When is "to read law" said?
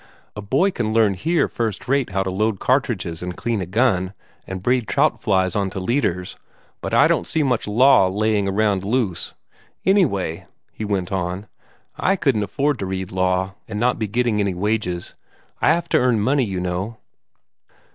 12.79-13.53